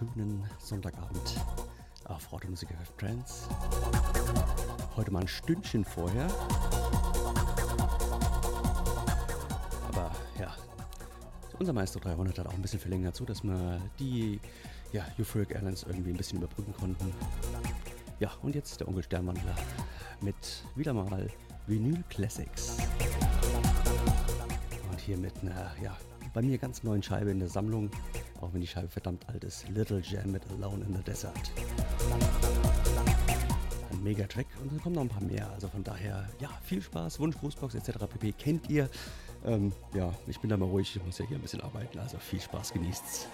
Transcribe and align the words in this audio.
Wunderschönen 0.00 0.48
Sonntagabend 0.58 1.44
auf 2.04 2.32
Radio 2.32 2.50
Musik 2.50 2.70
FM 2.70 2.96
Trends. 2.96 3.48
Heute 4.96 5.10
mal 5.10 5.20
ein 5.20 5.28
Stündchen 5.28 5.84
vorher. 5.84 6.26
Aber 9.88 10.10
ja, 10.38 10.54
unser 11.58 11.74
Meister 11.74 12.00
300 12.00 12.38
hat 12.38 12.46
auch 12.46 12.54
ein 12.54 12.62
bisschen 12.62 12.80
verlängert, 12.80 13.14
so 13.14 13.26
dass 13.26 13.44
wir 13.44 13.80
die 13.98 14.40
ja, 14.92 15.04
Euphoric 15.18 15.50
Airlines 15.50 15.82
irgendwie 15.82 16.10
ein 16.10 16.16
bisschen 16.16 16.38
überbrücken 16.38 16.72
konnten. 16.72 17.12
Ja, 18.20 18.30
und 18.42 18.54
jetzt 18.54 18.80
der 18.80 18.88
Onkel 18.88 19.02
Sternwandler 19.02 19.54
mit 20.22 20.64
wieder 20.76 20.94
mal 20.94 21.28
Vinyl 21.66 22.02
Classics. 22.08 22.78
Und 24.90 25.00
hier 25.00 25.18
mit 25.18 25.34
einer, 25.42 25.74
ja, 25.82 25.96
bei 26.32 26.40
mir 26.40 26.56
ganz 26.56 26.82
neuen 26.84 27.02
Scheibe 27.02 27.30
in 27.30 27.38
der 27.38 27.48
Sammlung, 27.48 27.90
auch 28.40 28.52
wenn 28.52 28.60
die 28.60 28.66
Scheibe 28.66 28.88
verdammt 28.88 29.28
alt 29.28 29.44
ist. 29.44 29.68
Little 29.68 30.00
Jam 30.00 30.32
mit 30.32 30.42
Alone 30.50 30.84
in 30.84 30.96
the 30.96 31.02
Desert. 31.02 31.50
Ein 33.90 34.02
mega 34.02 34.26
Track 34.26 34.46
und 34.62 34.72
dann 34.72 34.80
kommen 34.80 34.94
noch 34.94 35.02
ein 35.02 35.08
paar 35.08 35.22
mehr. 35.22 35.50
Also 35.52 35.68
von 35.68 35.84
daher, 35.84 36.28
ja, 36.40 36.48
viel 36.62 36.82
Spaß, 36.82 37.20
Wunsch, 37.20 37.36
Grußbox 37.38 37.74
etc. 37.74 37.98
pp. 38.08 38.32
kennt 38.32 38.70
ihr. 38.70 38.88
Ähm, 39.44 39.72
ja, 39.94 40.12
ich 40.26 40.38
bin 40.38 40.50
da 40.50 40.56
mal 40.56 40.66
ruhig, 40.66 40.94
ich 40.94 41.04
muss 41.04 41.18
ja 41.18 41.26
hier 41.26 41.38
ein 41.38 41.42
bisschen 41.42 41.62
arbeiten, 41.62 41.98
also 41.98 42.18
viel 42.18 42.40
Spaß, 42.40 42.72
genießt's. 42.72 43.26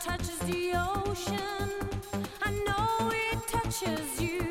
touches 0.00 0.38
the 0.40 0.72
ocean. 0.74 1.70
I 2.42 2.50
know 2.66 3.10
it 3.12 3.48
touches 3.48 4.20
you. 4.20 4.41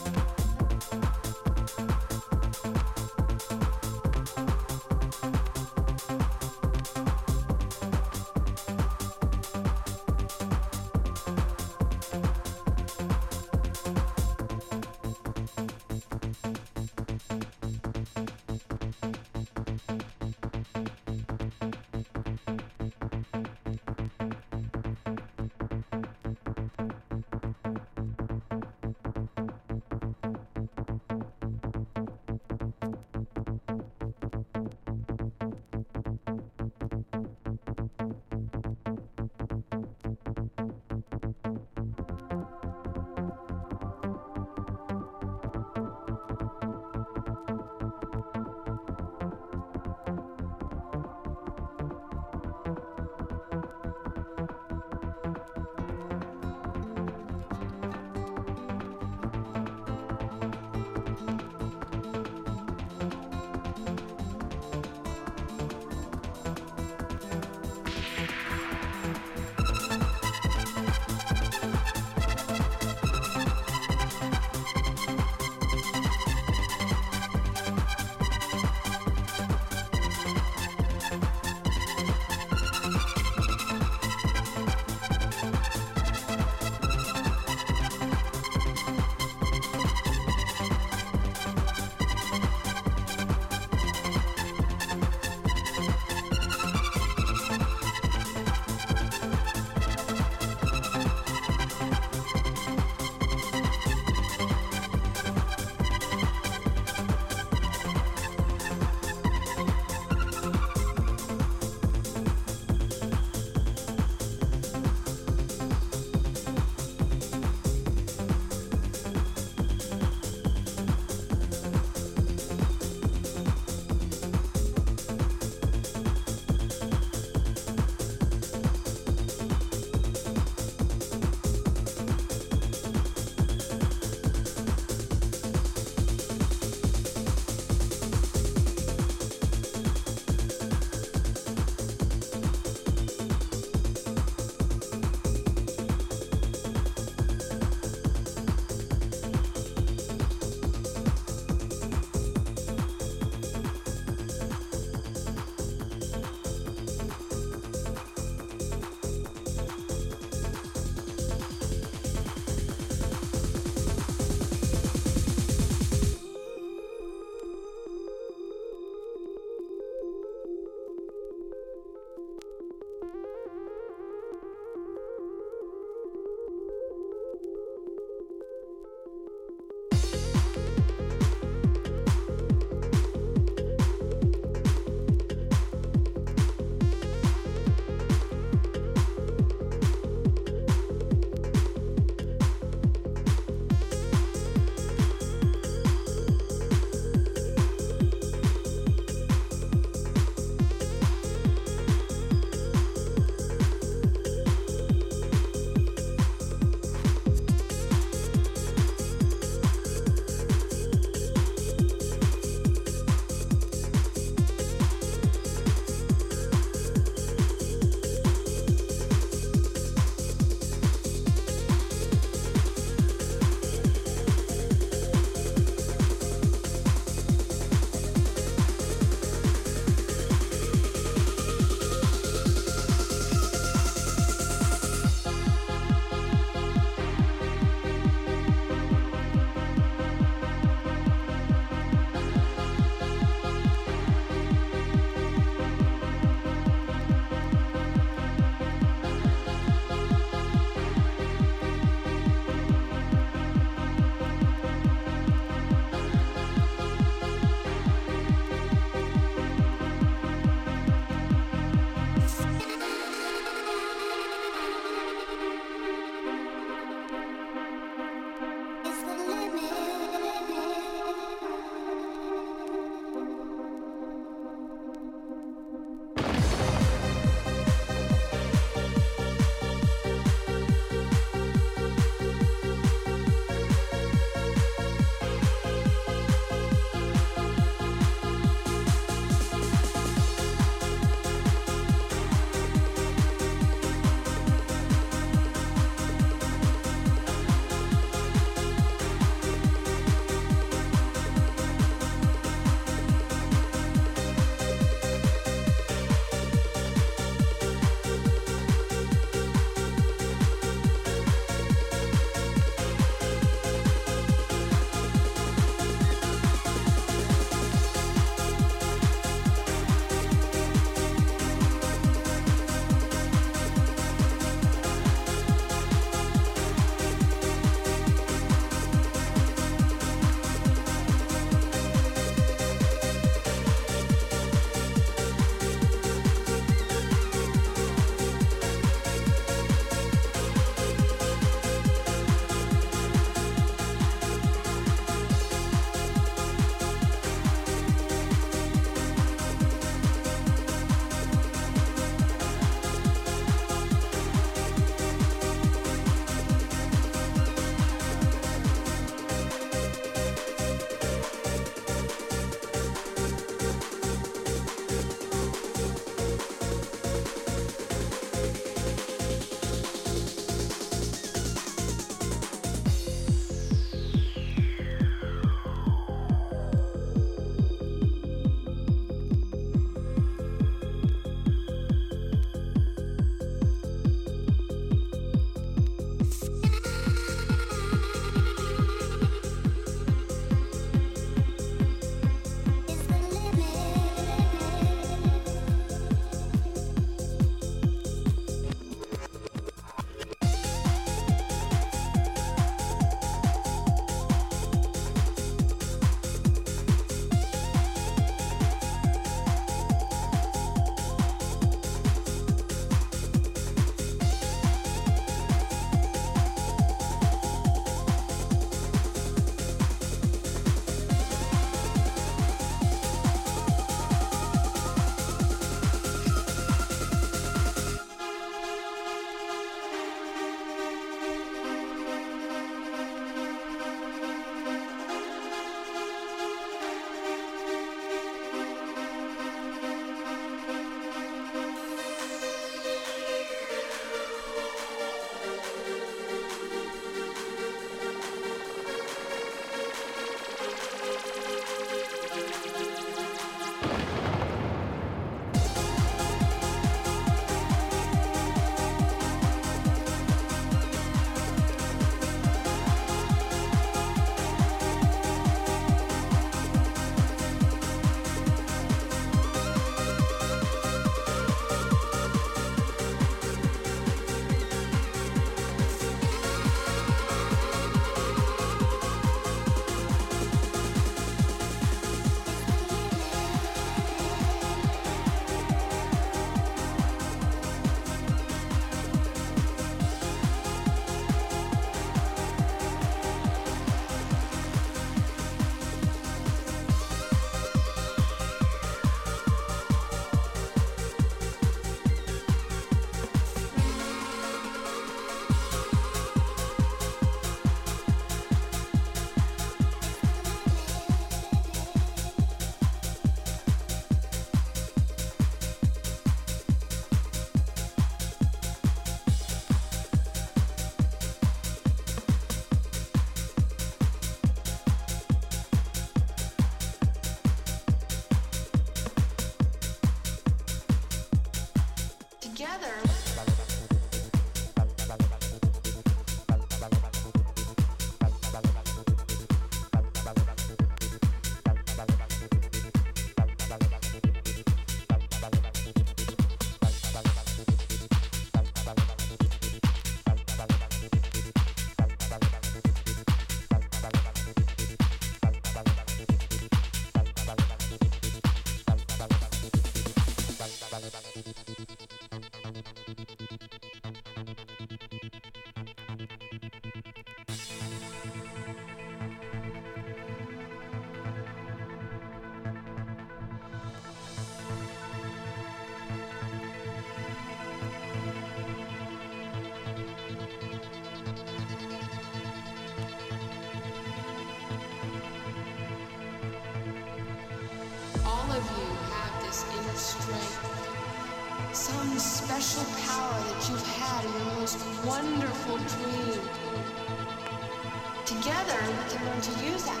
together, 598.41 598.79
we 598.87 599.15
can 599.15 599.23
learn 599.27 599.39
to 599.39 599.51
use 599.63 599.83
that 599.83 600.00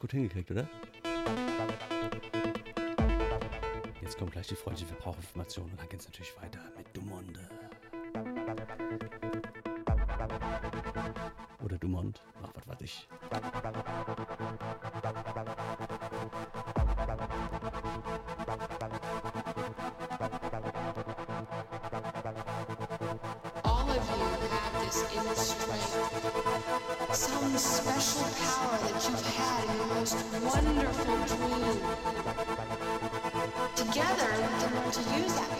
gut 0.00 0.12
hingekriegt, 0.12 0.50
oder? 0.50 0.68
Jetzt 4.00 4.18
kommt 4.18 4.32
gleich 4.32 4.48
die 4.48 4.56
freundliche 4.56 4.88
Verbraucherinformation 4.88 5.70
und 5.70 5.78
dann 5.78 5.88
geht 5.88 6.00
es 6.00 6.06
natürlich 6.06 6.34
weiter 6.40 6.60
mit 6.76 6.96
Dumonde. 6.96 7.48
Oder 11.62 11.78
Dumont, 11.78 12.22
ach, 12.42 12.50
was 12.54 12.66
weiß 12.66 12.80
ich. 12.80 13.08
Some 27.12 27.58
special 27.58 28.22
power 28.22 28.78
that 28.78 29.08
you've 29.08 29.26
had 29.34 29.64
in 29.64 29.76
your 29.76 29.86
most 29.86 30.14
wonderful 30.42 31.16
dream. 31.26 31.80
Together, 33.74 34.28
we 34.36 34.46
can 34.60 34.70
learn 34.74 34.90
to 34.92 35.00
use 35.18 35.34
that 35.34 35.59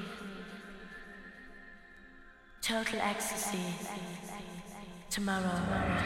Ecstasy. 2.99 3.57
Tomorrow. 5.09 5.41
Tomorrow. 5.41 6.00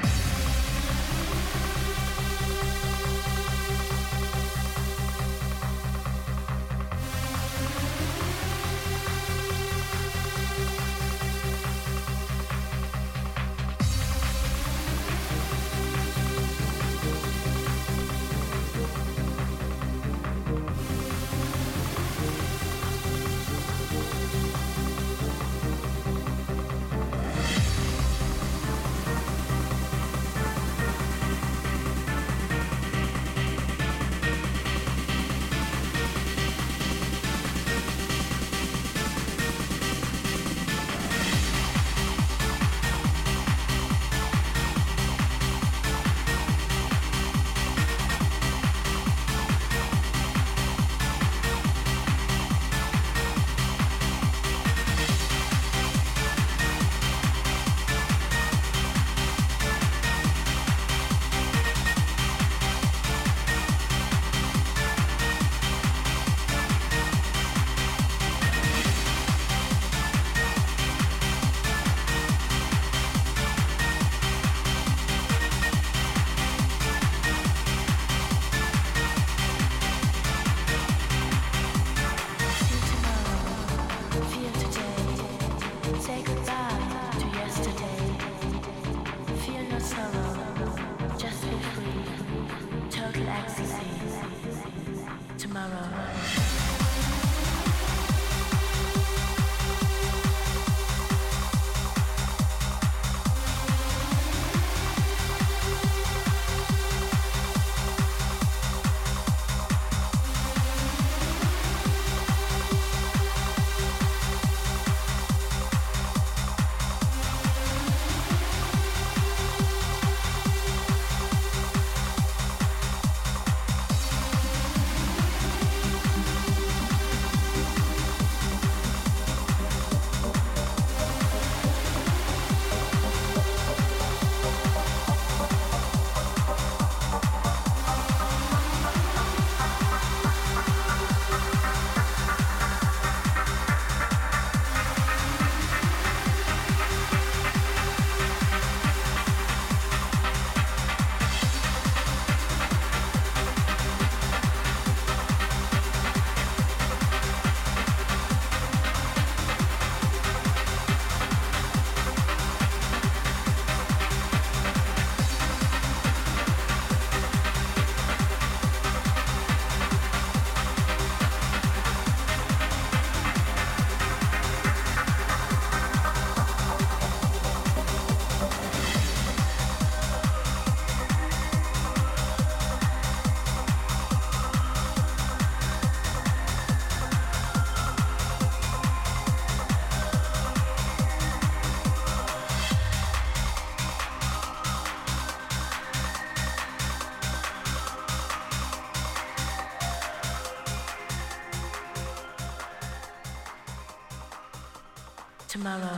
mellow. 205.66 205.95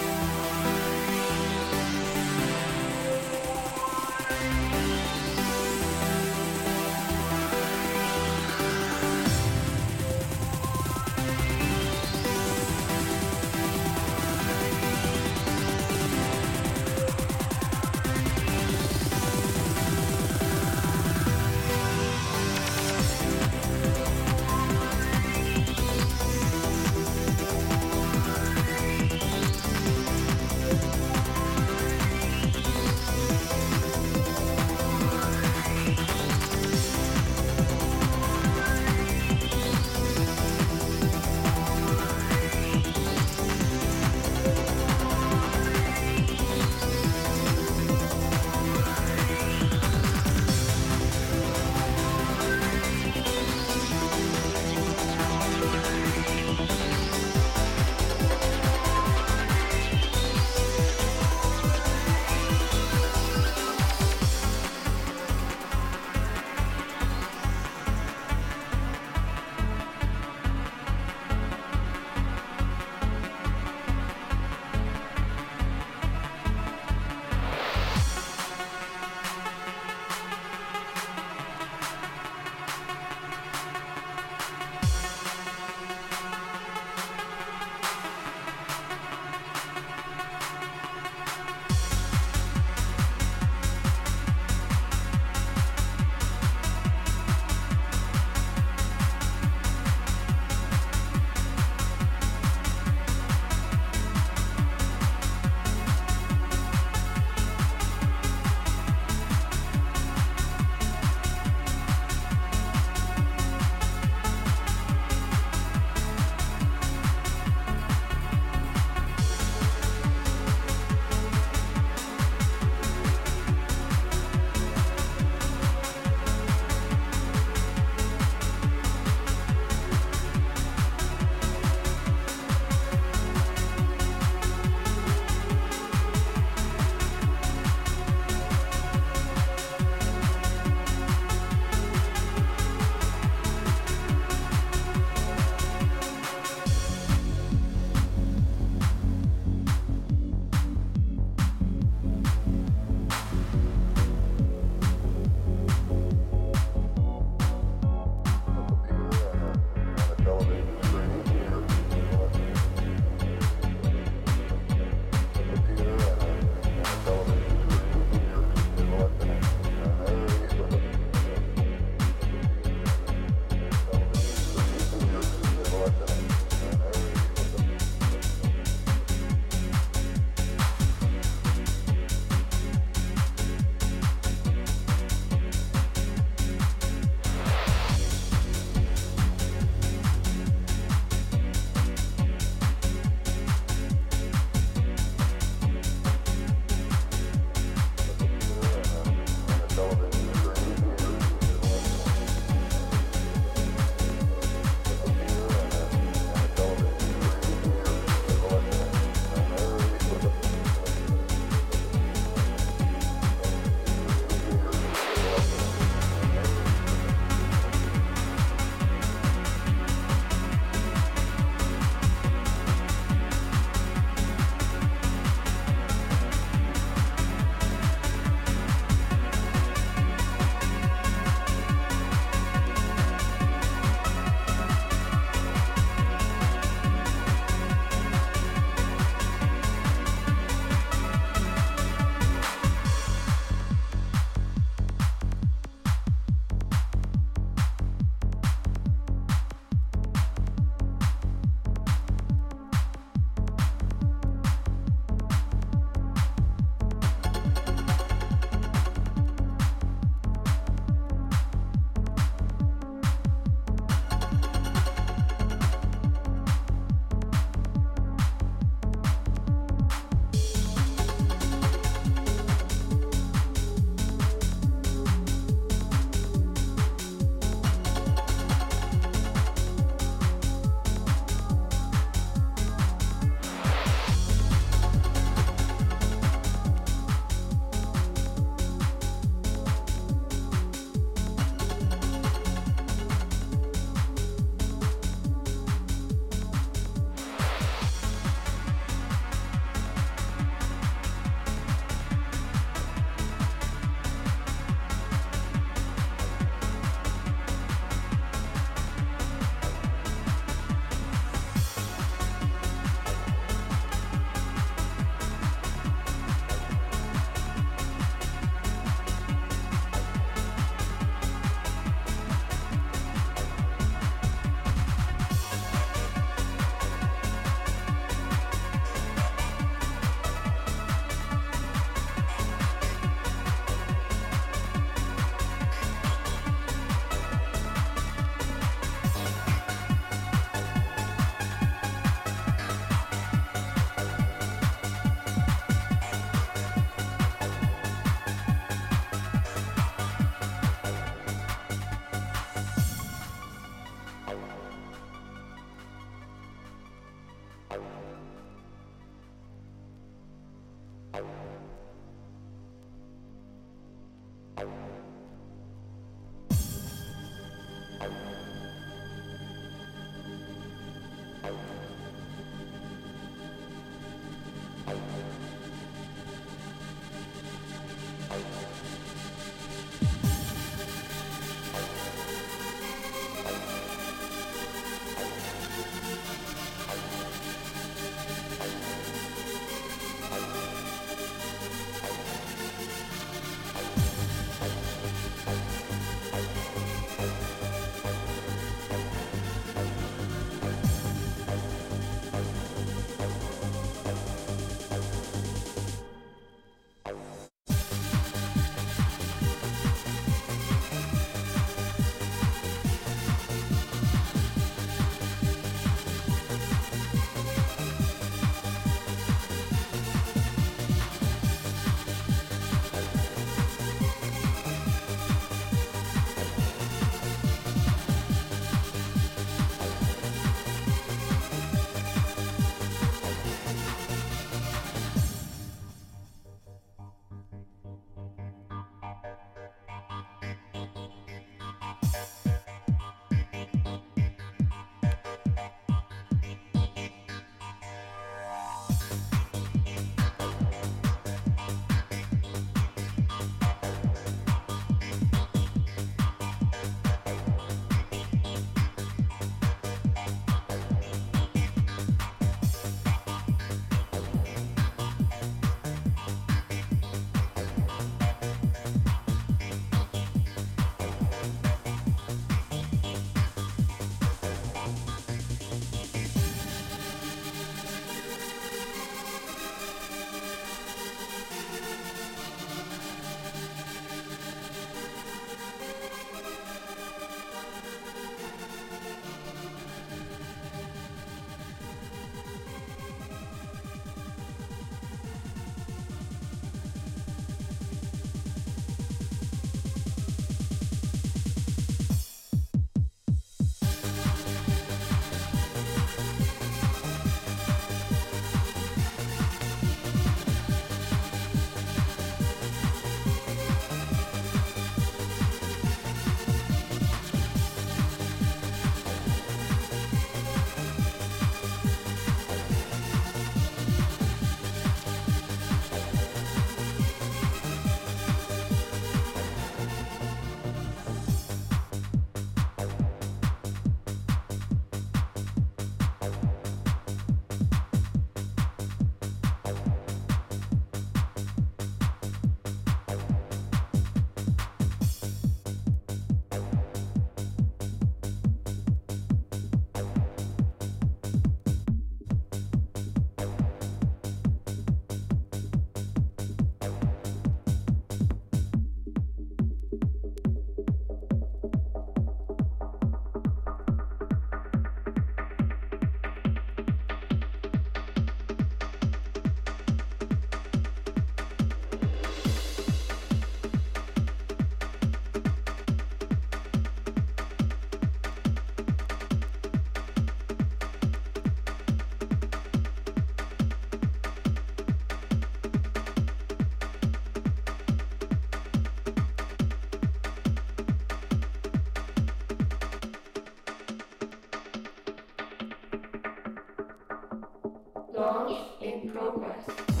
launch 598.21 598.55
in 598.81 599.09
progress. 599.09 600.00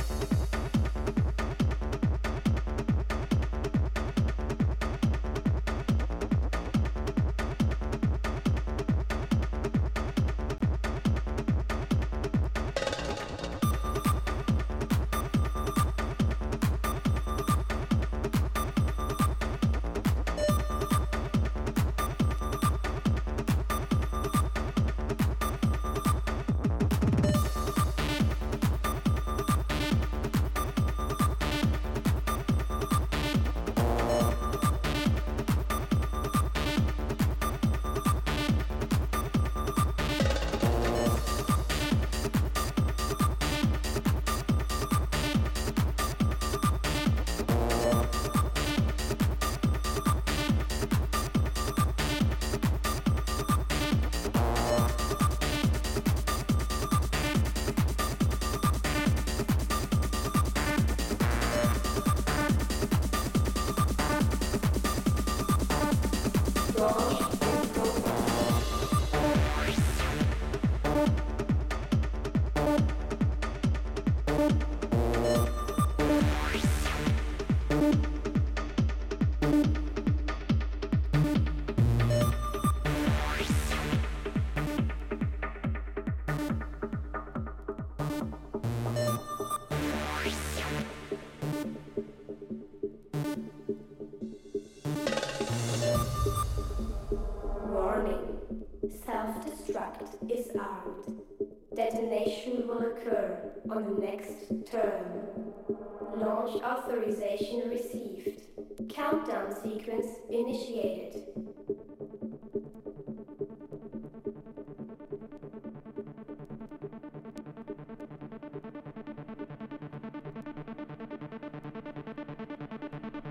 launch 106.31 106.63
authorization 106.63 107.69
received. 107.69 108.41
Countdown 108.89 109.53
sequence 109.61 110.07
initiated. 110.29 111.23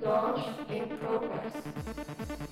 Launch 0.02 0.46
in 0.68 0.98
progress. 0.98 2.49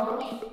Thank 0.00 0.42
you. 0.44 0.49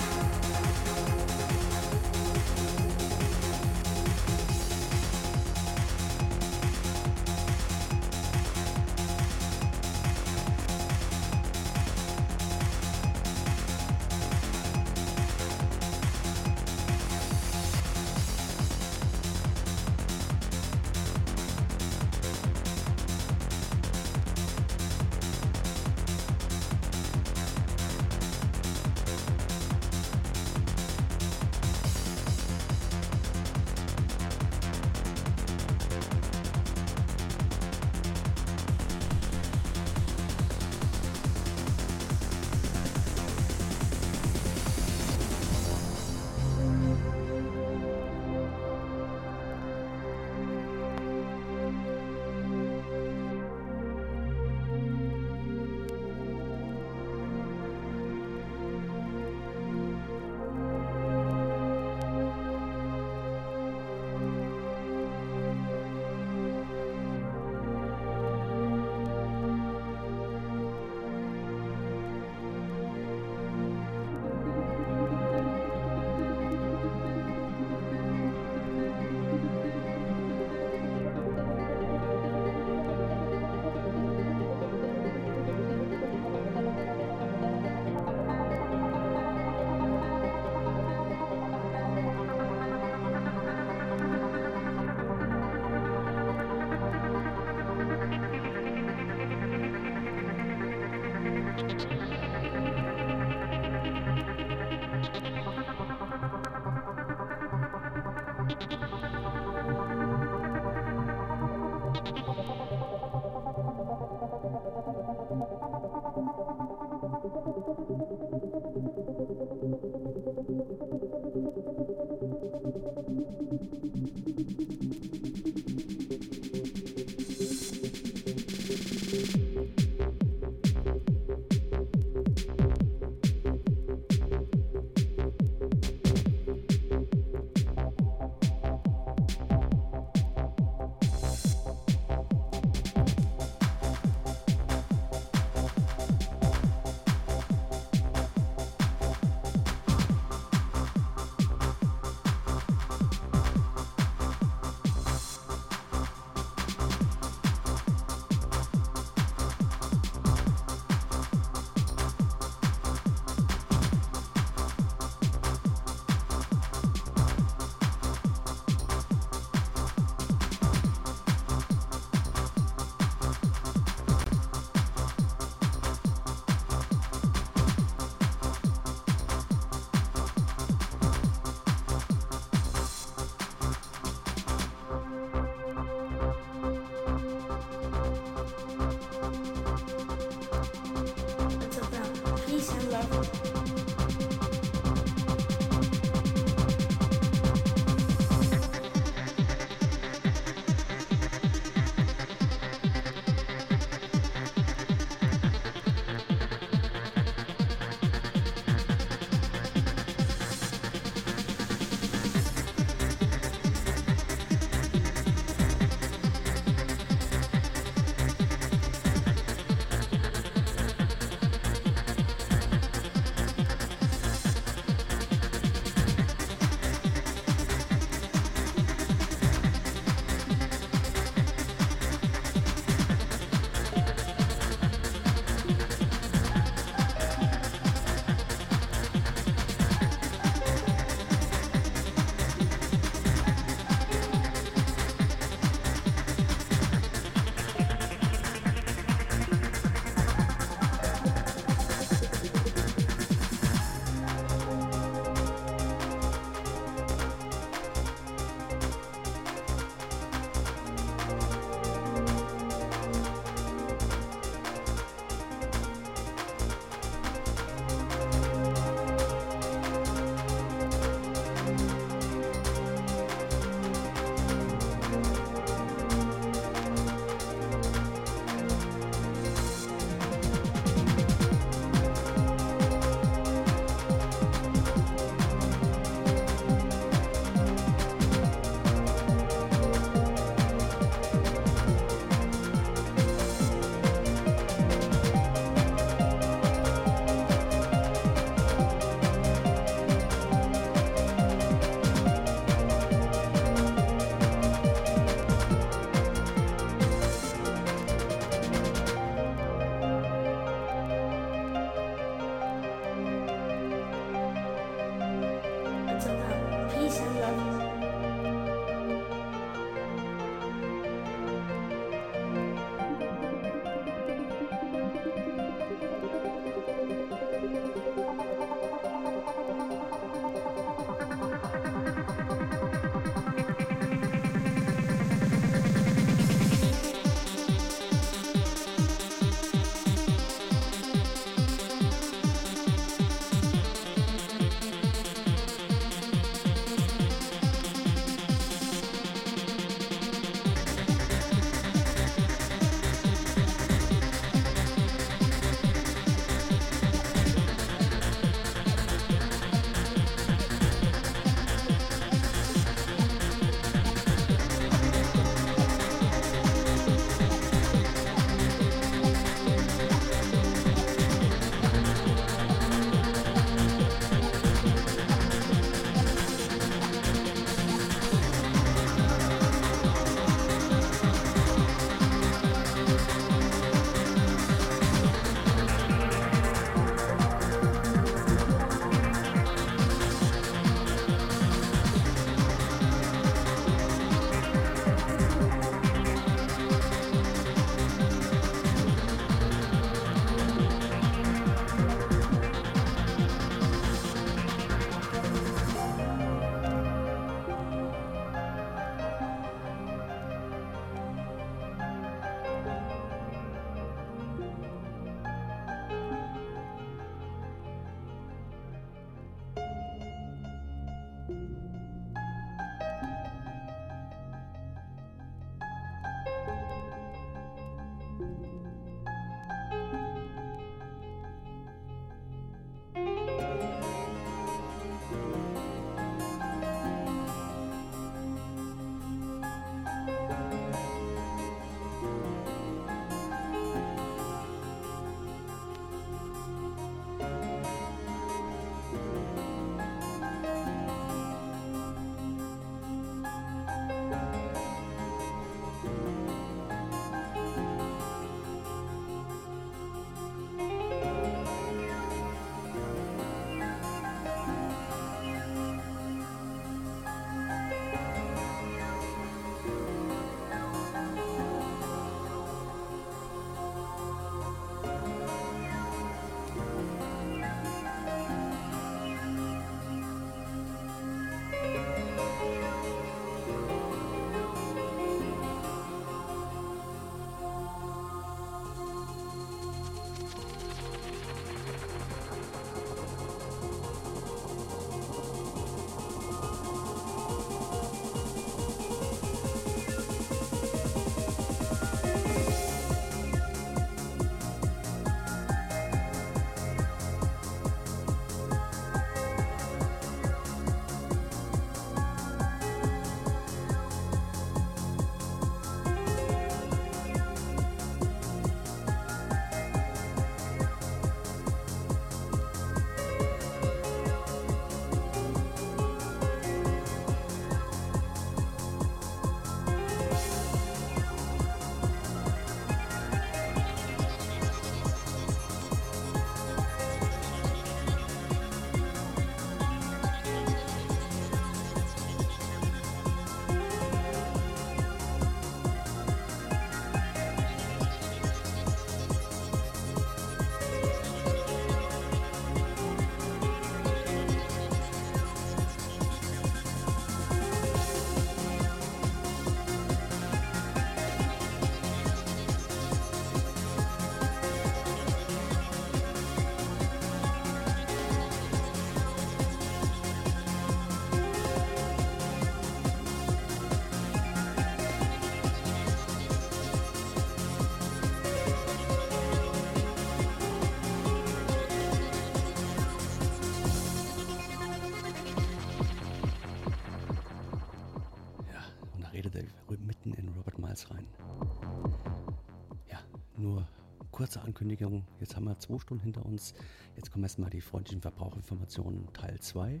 Ankündigung. 594.82 595.24
Jetzt 595.38 595.54
haben 595.54 595.66
wir 595.66 595.78
zwei 595.78 595.96
Stunden 596.00 596.24
hinter 596.24 596.44
uns. 596.44 596.74
Jetzt 597.14 597.30
kommen 597.30 597.44
erstmal 597.44 597.70
die 597.70 597.80
freundlichen 597.80 598.20
Verbrauchinformationen 598.20 599.32
Teil 599.32 599.60
2. 599.60 600.00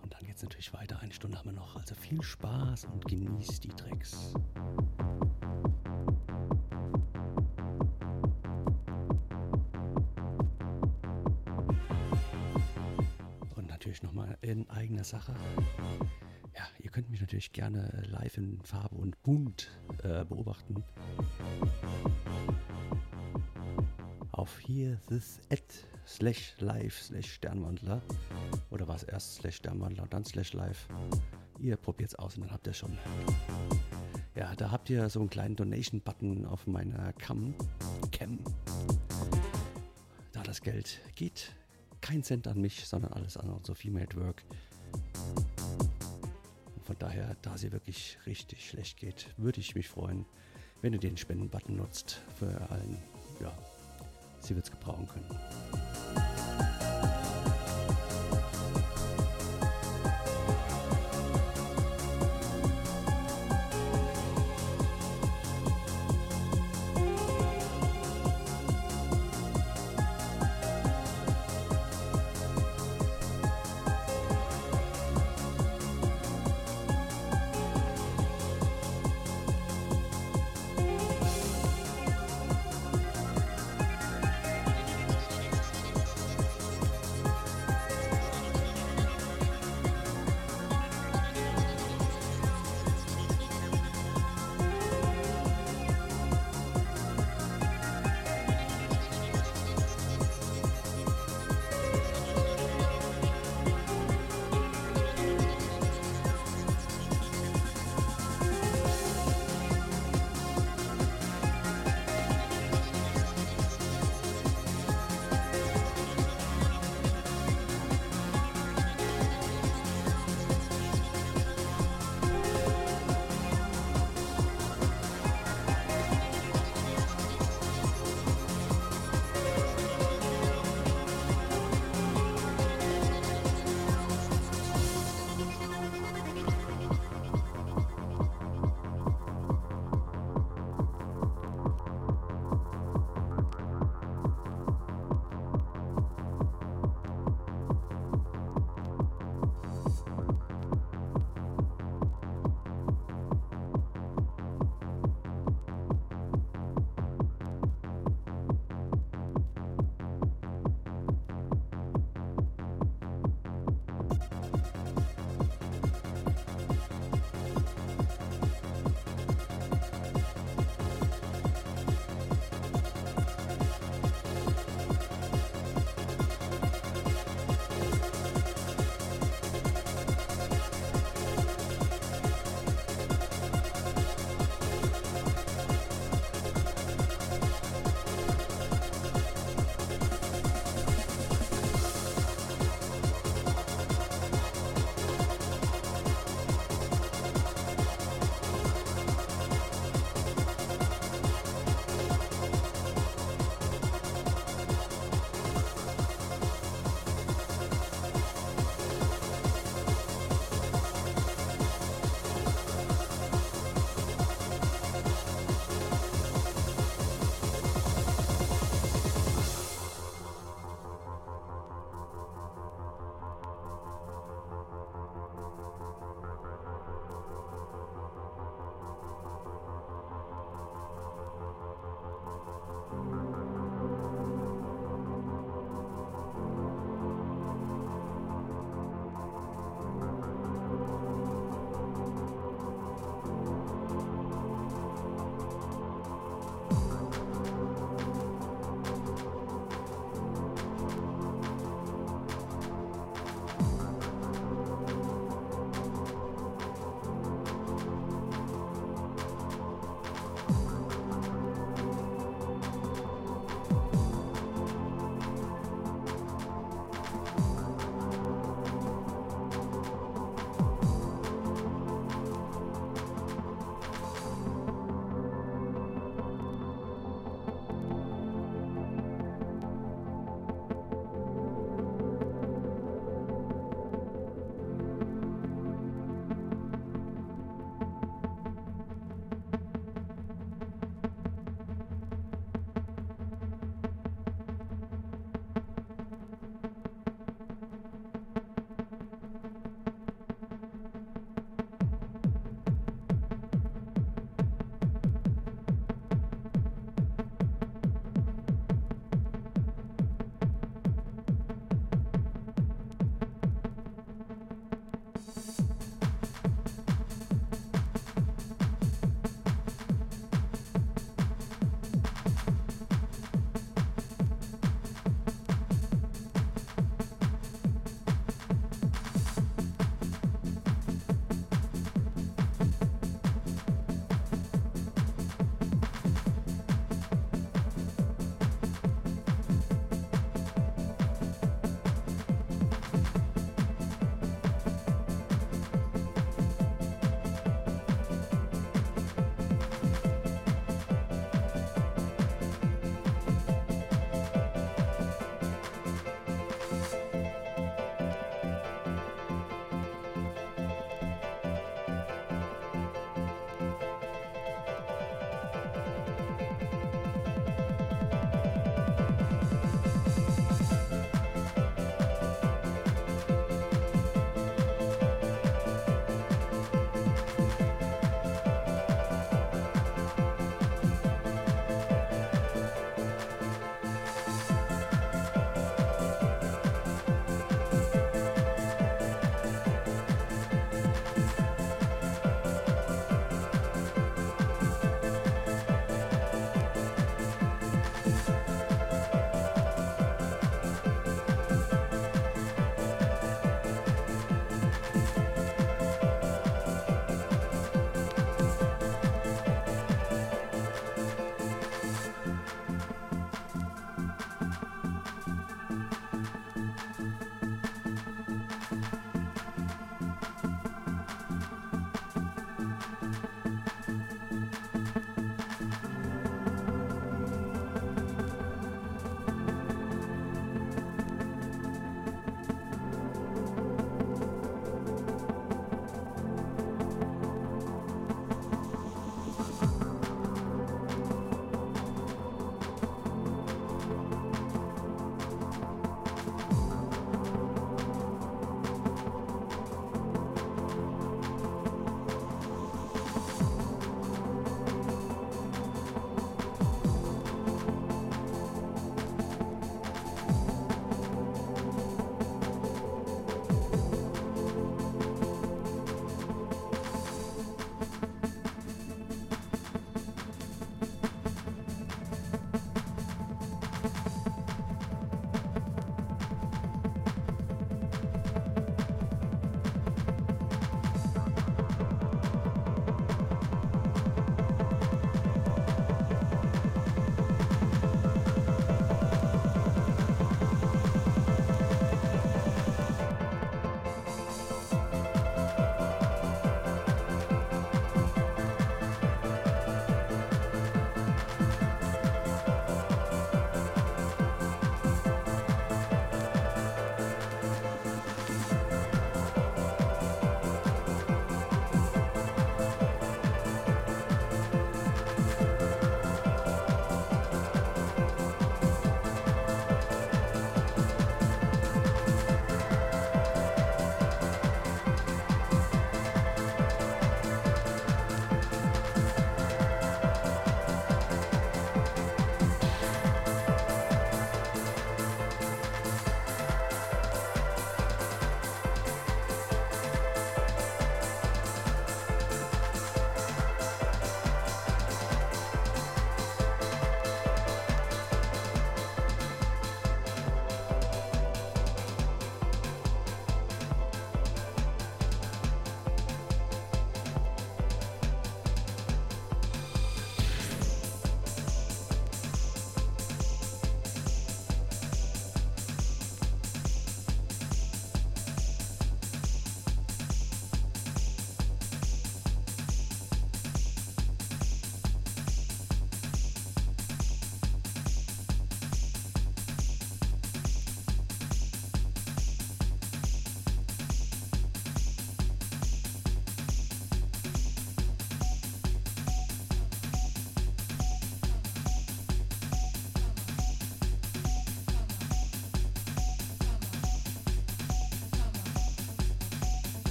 Und 0.00 0.12
dann 0.12 0.20
geht 0.24 0.36
es 0.36 0.44
natürlich 0.44 0.72
weiter. 0.72 1.00
Eine 1.00 1.12
Stunde 1.12 1.36
haben 1.38 1.46
wir 1.46 1.54
noch. 1.54 1.74
Also 1.74 1.96
viel 1.96 2.22
Spaß 2.22 2.84
und 2.84 3.04
genießt 3.04 3.64
die 3.64 3.70
Tracks. 3.70 4.34
Und 13.56 13.66
natürlich 13.66 14.04
nochmal 14.04 14.38
in 14.40 14.70
eigener 14.70 15.02
Sache. 15.02 15.34
Ja, 16.56 16.62
ihr 16.78 16.90
könnt 16.90 17.10
mich 17.10 17.20
natürlich 17.20 17.50
gerne 17.50 18.04
live 18.08 18.36
in 18.38 18.60
Farbe 18.62 18.94
und 18.94 19.20
bunt 19.24 19.68
äh, 20.04 20.24
beobachten. 20.24 20.84
Auf 24.44 24.58
hier 24.58 25.00
this 25.08 25.40
at 25.50 25.62
slash 26.06 26.54
live 26.58 27.00
slash 27.00 27.32
Sternwandler. 27.32 28.02
Oder 28.68 28.86
war 28.86 28.96
es 28.96 29.02
erst 29.04 29.36
slash 29.36 29.56
Sternwandler 29.56 30.02
und 30.02 30.12
dann 30.12 30.22
slash 30.22 30.52
live? 30.52 30.86
Ihr 31.60 31.78
probiert 31.78 32.10
es 32.10 32.14
aus 32.16 32.36
und 32.36 32.42
dann 32.42 32.50
habt 32.50 32.66
ihr 32.66 32.74
schon. 32.74 32.98
Ja, 34.34 34.54
da 34.54 34.70
habt 34.70 34.90
ihr 34.90 35.08
so 35.08 35.20
einen 35.20 35.30
kleinen 35.30 35.56
Donation-Button 35.56 36.44
auf 36.44 36.66
meiner 36.66 37.14
Cam. 37.14 37.54
Cam. 38.12 38.38
Da 40.32 40.42
das 40.42 40.60
Geld 40.60 41.00
geht, 41.14 41.56
kein 42.02 42.22
Cent 42.22 42.46
an 42.46 42.60
mich, 42.60 42.86
sondern 42.86 43.14
alles 43.14 43.38
an 43.38 43.48
unser 43.48 43.74
Female 43.74 44.14
Work. 44.14 44.44
Und 46.76 46.84
von 46.84 46.96
daher, 46.98 47.34
da 47.40 47.56
sie 47.56 47.72
wirklich 47.72 48.18
richtig 48.26 48.68
schlecht 48.68 48.98
geht, 48.98 49.32
würde 49.38 49.60
ich 49.60 49.74
mich 49.74 49.88
freuen, 49.88 50.26
wenn 50.82 50.92
ihr 50.92 51.00
den 51.00 51.16
Spenden-Button 51.16 51.76
nutzt 51.76 52.20
für 52.38 52.70
allen, 52.70 53.02
sie 54.44 54.54
wird 54.54 54.66
es 54.66 54.70
gebrauchen 54.70 55.08
können. 55.08 55.26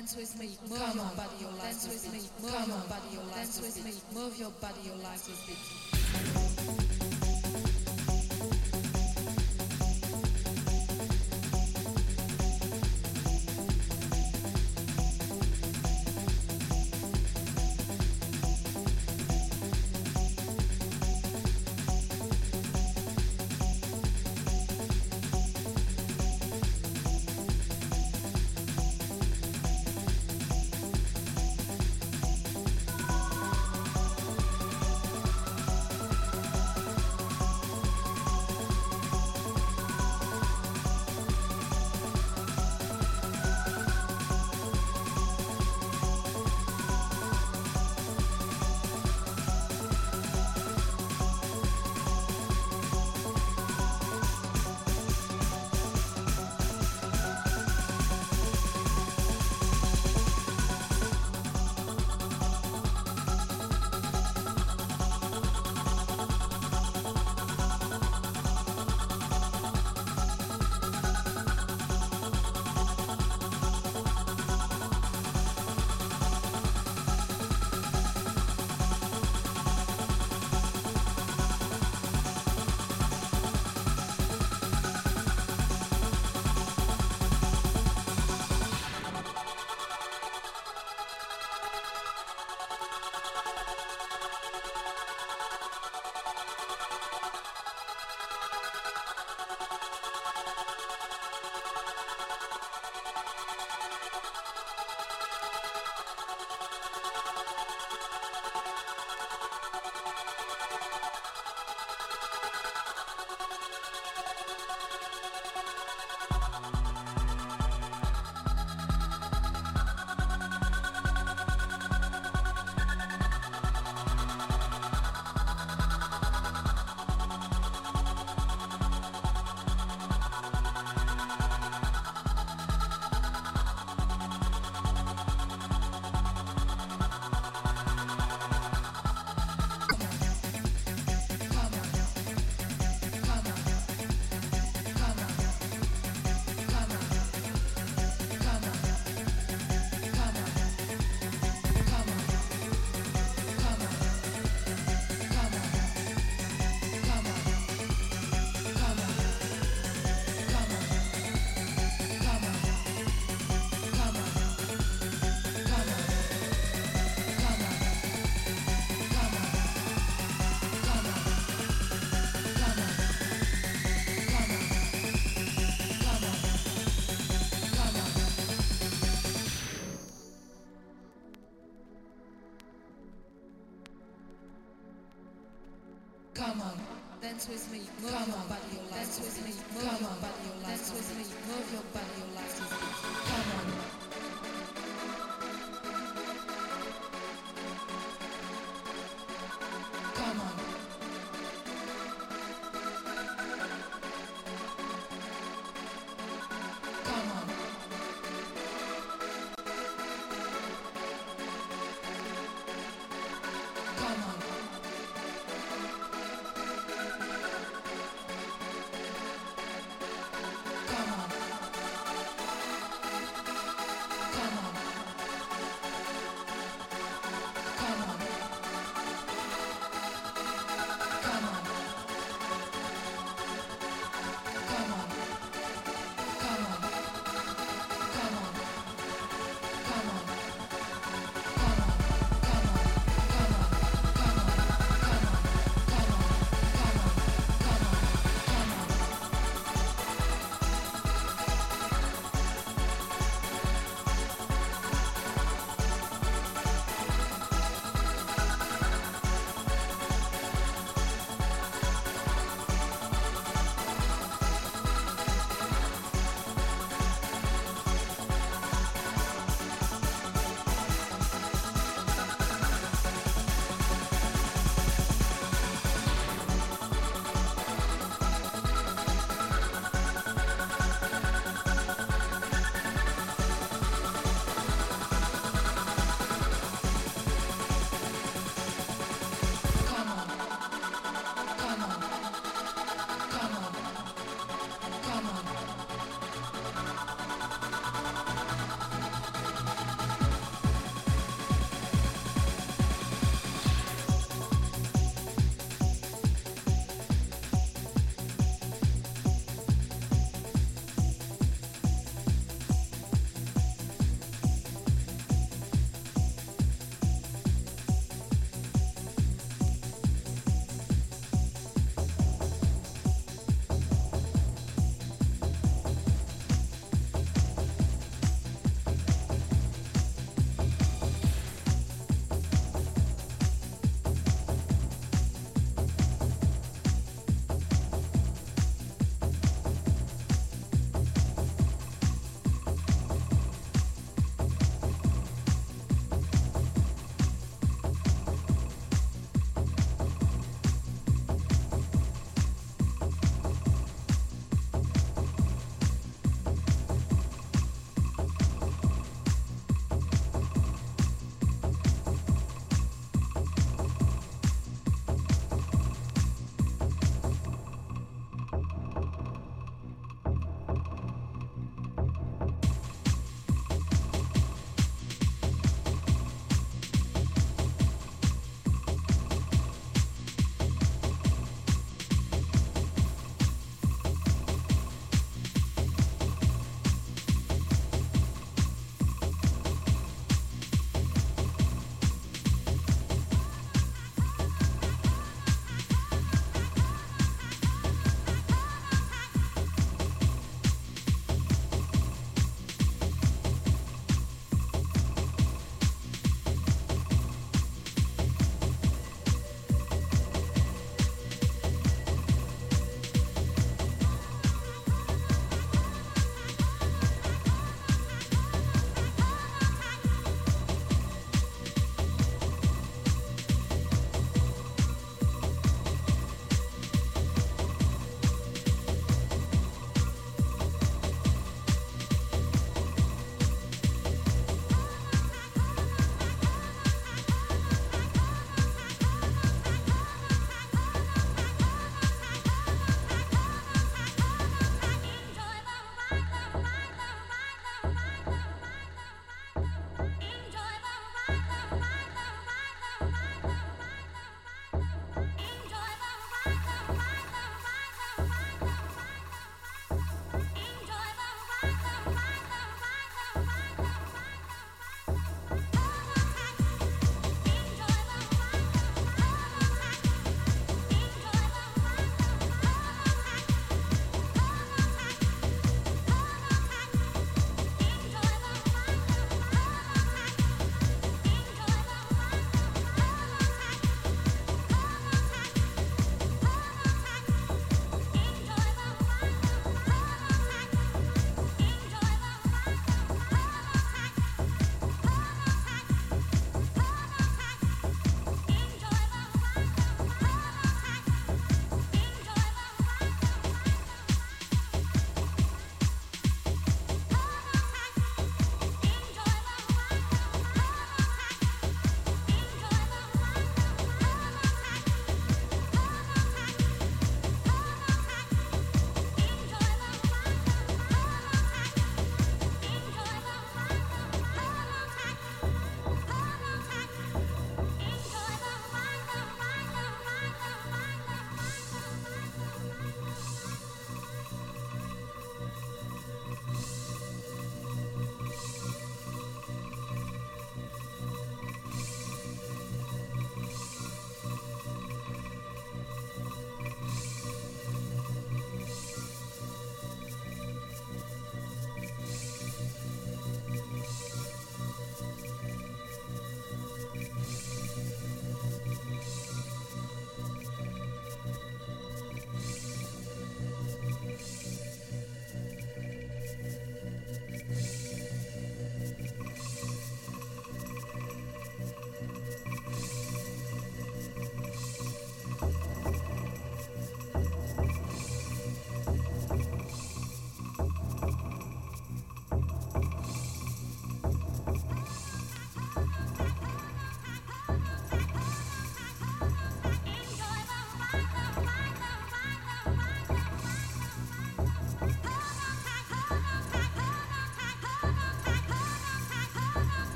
Dance 0.00 0.16
with 0.16 0.40
me, 0.40 0.48
move 0.66 0.94
your 0.94 1.04
body, 1.14 1.36
your 1.40 1.50
life 1.50 1.60
dance 1.60 1.86
with 1.86 2.12
me, 2.12 2.20
move 2.40 2.68
your 2.68 2.78
body, 2.88 3.08
your 3.12 3.22
life 3.24 3.34
dance 3.34 3.60
with 3.60 3.84
me, 3.84 3.92
move 4.14 4.38
your 4.38 4.50
body, 4.52 4.80
your 4.86 4.96
life 4.96 5.28
with 5.28 5.46
beat. 5.46 6.49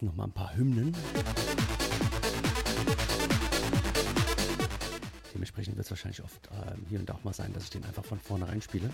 Jetzt 0.00 0.06
noch 0.06 0.16
mal 0.16 0.24
ein 0.24 0.32
paar 0.32 0.56
Hymnen. 0.56 0.96
Dementsprechend 5.34 5.76
wird 5.76 5.84
es 5.84 5.90
wahrscheinlich 5.90 6.24
oft 6.24 6.48
ähm, 6.52 6.86
hier 6.88 7.00
und 7.00 7.06
da 7.06 7.12
auch 7.12 7.22
mal 7.22 7.34
sein, 7.34 7.52
dass 7.52 7.64
ich 7.64 7.70
den 7.70 7.84
einfach 7.84 8.06
von 8.06 8.18
vornherein 8.18 8.62
spiele, 8.62 8.88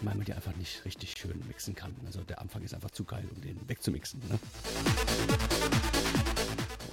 weil 0.00 0.16
man 0.16 0.24
die 0.24 0.32
einfach 0.32 0.56
nicht 0.56 0.84
richtig 0.84 1.14
schön 1.16 1.40
mixen 1.46 1.76
kann. 1.76 1.94
Also 2.04 2.22
der 2.22 2.40
Anfang 2.40 2.64
ist 2.64 2.74
einfach 2.74 2.90
zu 2.90 3.04
geil, 3.04 3.24
um 3.32 3.40
den 3.42 3.60
wegzumixen. 3.68 4.22
Ne? 4.28 4.40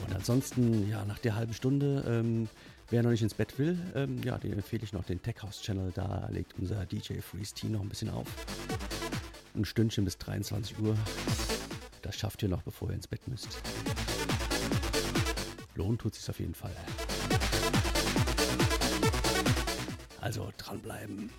Und 0.05 0.13
ansonsten, 0.13 0.87
ja, 0.87 1.03
nach 1.05 1.17
der 1.17 1.33
halben 1.33 1.55
Stunde, 1.55 2.03
ähm, 2.07 2.47
wer 2.91 3.01
noch 3.01 3.09
nicht 3.09 3.23
ins 3.23 3.33
Bett 3.33 3.57
will, 3.57 3.75
ähm, 3.95 4.21
ja, 4.23 4.37
dem 4.37 4.53
empfehle 4.53 4.83
ich 4.83 4.93
noch 4.93 5.05
den 5.05 5.19
Tech 5.19 5.41
House 5.41 5.63
Channel. 5.63 5.91
Da 5.95 6.29
legt 6.31 6.53
unser 6.59 6.85
DJ 6.85 7.21
Freeze 7.21 7.55
T 7.55 7.69
noch 7.69 7.81
ein 7.81 7.89
bisschen 7.89 8.11
auf. 8.11 8.27
Ein 9.55 9.65
Stündchen 9.65 10.05
bis 10.05 10.19
23 10.19 10.77
Uhr. 10.77 10.95
Das 12.11 12.19
schafft 12.19 12.43
ihr 12.43 12.49
noch, 12.49 12.61
bevor 12.61 12.89
ihr 12.89 12.95
ins 12.95 13.07
Bett 13.07 13.25
müsst. 13.29 13.47
Lohnt 15.75 16.01
tut 16.01 16.13
sich 16.13 16.29
auf 16.29 16.41
jeden 16.41 16.53
Fall. 16.53 16.75
Also 20.19 20.51
dranbleiben. 20.57 21.29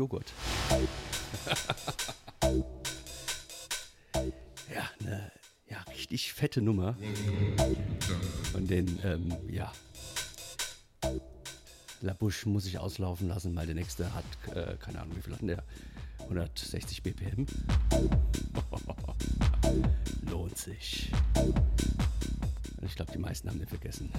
Joghurt. 0.00 0.32
ja, 4.74 4.88
eine 4.98 5.30
ja, 5.68 5.76
richtig 5.92 6.32
fette 6.32 6.62
Nummer. 6.62 6.96
Von 8.50 8.66
den, 8.66 8.98
ähm, 9.04 9.36
ja. 9.50 9.70
Labouche 12.00 12.48
muss 12.48 12.64
ich 12.64 12.78
auslaufen 12.78 13.28
lassen, 13.28 13.54
weil 13.54 13.66
der 13.66 13.74
nächste 13.74 14.14
hat, 14.14 14.24
äh, 14.54 14.78
keine 14.78 15.02
Ahnung, 15.02 15.18
wie 15.18 15.20
viel 15.20 15.34
hat 15.34 15.42
der? 15.42 15.62
160 16.20 17.02
BPM. 17.02 17.44
Lohnt 20.30 20.56
sich. 20.56 21.12
Ich 22.80 22.96
glaube, 22.96 23.12
die 23.12 23.18
meisten 23.18 23.50
haben 23.50 23.58
den 23.58 23.68
vergessen. 23.68 24.10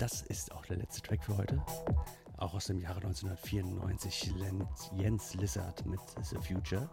Das 0.00 0.22
ist 0.22 0.52
auch 0.52 0.64
der 0.64 0.78
letzte 0.78 1.02
Track 1.02 1.22
für 1.22 1.36
heute. 1.36 1.62
Auch 2.38 2.54
aus 2.54 2.64
dem 2.64 2.78
Jahre 2.78 2.96
1994, 3.02 4.32
Jens 4.96 5.34
Lizard 5.34 5.84
mit 5.84 6.00
The 6.22 6.36
Future. 6.36 6.88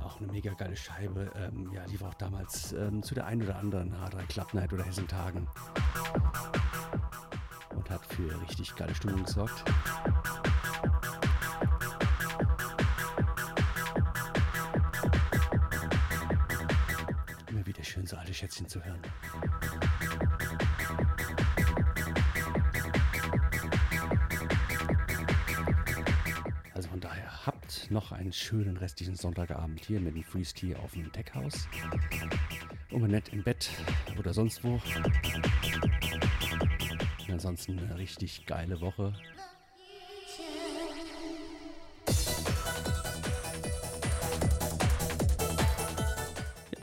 Auch 0.00 0.20
eine 0.20 0.28
mega 0.30 0.52
geile 0.54 0.76
Scheibe. 0.76 1.28
Ähm, 1.34 1.72
ja, 1.74 1.84
die 1.86 2.00
war 2.00 2.10
auch 2.10 2.14
damals 2.14 2.72
ähm, 2.72 3.02
zu 3.02 3.16
der 3.16 3.26
einen 3.26 3.42
oder 3.42 3.56
anderen 3.56 3.92
H3 3.96 4.26
Club 4.28 4.54
Night 4.54 4.72
oder 4.72 4.84
Hessentagen. 4.84 5.48
Und 7.74 7.90
hat 7.90 8.06
für 8.06 8.40
richtig 8.42 8.76
geile 8.76 8.94
Stimmung 8.94 9.24
gesorgt. 9.24 9.64
Immer 17.48 17.66
wieder 17.66 17.82
schön, 17.82 18.06
so 18.06 18.16
alte 18.16 18.32
Schätzchen 18.32 18.68
zu 18.68 18.84
hören. 18.84 19.02
Einen 28.22 28.32
schönen 28.32 28.76
restlichen 28.76 29.16
Sonntagabend 29.16 29.84
hier 29.84 29.98
mit 30.00 30.14
dem 30.14 30.22
Freeze 30.22 30.54
Tea 30.54 30.76
auf 30.76 30.92
dem 30.92 31.10
Deckhaus. 31.10 31.66
Und 32.92 33.10
nett 33.10 33.30
im 33.32 33.42
Bett 33.42 33.68
oder 34.16 34.32
sonst 34.32 34.62
wo. 34.62 34.80
Und 37.18 37.30
ansonsten 37.30 37.80
eine 37.80 37.98
richtig 37.98 38.46
geile 38.46 38.80
Woche. 38.80 39.12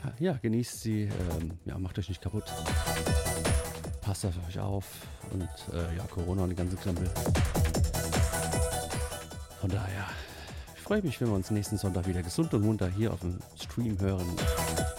Ja, 0.04 0.12
ja 0.18 0.32
genießt 0.34 0.80
sie. 0.82 1.04
Ähm, 1.04 1.58
ja, 1.64 1.78
macht 1.78 1.98
euch 1.98 2.10
nicht 2.10 2.20
kaputt. 2.20 2.52
Passt 4.02 4.26
auf 4.26 4.34
euch 4.46 4.58
auf. 4.58 4.86
Und 5.32 5.48
äh, 5.72 5.96
ja, 5.96 6.04
Corona 6.04 6.42
und 6.42 6.50
die 6.50 6.56
ganzen 6.56 6.78
Krempel. 6.78 7.08
Von 9.58 9.70
daher 9.70 10.06
freue 10.90 11.02
mich, 11.02 11.20
wenn 11.20 11.28
wir 11.28 11.36
uns 11.36 11.52
nächsten 11.52 11.78
Sonntag 11.78 12.08
wieder 12.08 12.20
gesund 12.20 12.52
und 12.52 12.64
munter 12.64 12.88
hier 12.88 13.12
auf 13.12 13.20
dem 13.20 13.38
Stream 13.56 13.96
hören, 14.00 14.26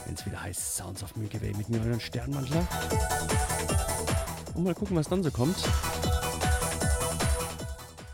wenn 0.05 0.13
es 0.15 0.25
wieder 0.25 0.41
heißt 0.41 0.77
Sounds 0.77 1.03
of 1.03 1.17
Milky 1.17 1.41
Way 1.41 1.53
mit 1.57 1.67
mir, 1.67 1.81
euren 1.81 1.99
Sternmantler. 1.99 2.65
Und 4.55 4.63
mal 4.63 4.73
gucken, 4.73 4.95
was 4.95 5.09
dann 5.09 5.21
so 5.21 5.29
kommt. 5.31 5.57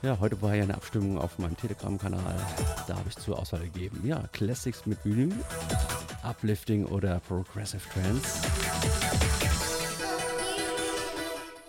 Ja, 0.02 0.18
heute 0.20 0.42
war 0.42 0.56
ja 0.56 0.64
eine 0.64 0.74
Abstimmung 0.74 1.20
auf 1.20 1.38
meinem 1.38 1.56
Telegram-Kanal. 1.56 2.36
Da 2.88 2.96
habe 2.96 3.10
ich 3.10 3.16
zur 3.18 3.38
Auswahl 3.38 3.62
gegeben. 3.62 4.02
Ja, 4.04 4.24
Classics 4.32 4.88
mit 4.88 4.98
Vinyl, 5.06 5.36
Uplifting 6.24 6.84
oder 6.88 7.20
Progressive 7.20 7.84
Trance. 7.94 8.42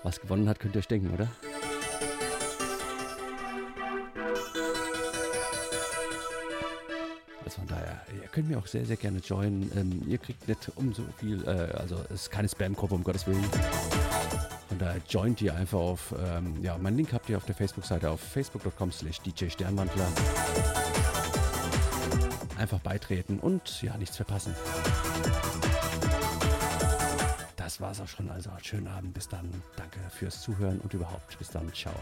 Was 0.03 0.19
gewonnen 0.19 0.49
hat, 0.49 0.59
könnt 0.59 0.75
ihr 0.75 0.79
euch 0.79 0.89
denken, 0.89 1.13
oder? 1.13 1.29
Könnt 8.33 8.49
mir 8.49 8.59
auch 8.59 8.67
sehr, 8.67 8.87
sehr 8.87 8.97
gerne 8.97 9.19
joinen. 9.19 9.71
Ähm, 9.77 10.03
ihr 10.07 10.19
kriegt 10.19 10.47
nicht 10.47 10.71
um 10.77 10.93
so 10.95 11.03
viel, 11.19 11.43
äh, 11.47 11.77
also 11.77 11.97
es 12.05 12.23
ist 12.23 12.31
keine 12.31 12.49
Spam-Gruppe, 12.49 12.95
um 12.95 13.03
Gottes 13.03 13.27
Willen. 13.27 13.45
Von 14.69 14.79
daher 14.79 15.01
joint 15.09 15.41
ihr 15.43 15.55
einfach 15.55 15.79
auf, 15.79 16.15
ähm, 16.19 16.63
ja, 16.63 16.79
meinen 16.79 16.97
Link 16.97 17.13
habt 17.13 17.29
ihr 17.29 17.37
auf 17.37 17.45
der 17.47 17.55
Facebook-Seite 17.55 18.11
auf 18.11 18.21
facebook.com 18.21 18.93
slash 18.93 19.21
DJ 19.21 19.49
Sternmantler. 19.49 20.07
Einfach 22.59 22.81
beitreten 22.81 23.39
und 23.41 23.83
ja, 23.83 23.97
nichts 23.97 24.17
verpassen. 24.17 24.55
Das 27.57 27.81
war's 27.81 28.01
auch 28.01 28.09
schon. 28.09 28.31
Also 28.31 28.51
schönen 28.63 28.89
Abend. 28.89 29.15
Bis 29.15 29.29
dann. 29.29 29.51
Danke 29.77 29.99
fürs 30.11 30.43
Zuhören 30.43 30.81
und 30.81 30.95
überhaupt. 30.95 31.39
Bis 31.39 31.51
dann. 31.51 31.73
Ciao. 31.75 31.95